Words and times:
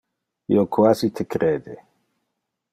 Io 0.55 0.63
quasi 0.77 1.11
te 1.19 1.27
crede. 1.37 1.79